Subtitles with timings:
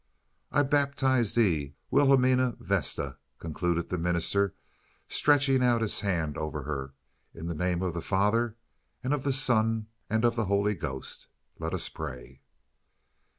[0.51, 4.55] "I baptize thee, Wilhelmina Vesta," concluded the minister,
[5.07, 6.95] stretching out his hand over her,
[7.35, 8.55] "in the name of the Father
[9.03, 11.27] and of the Son and of the Holy Ghost.
[11.59, 12.41] Let us pray."